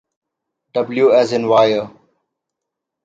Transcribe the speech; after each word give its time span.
W 0.73 1.11
as 1.19 1.31
in 1.37 1.45
wire. 1.51 1.91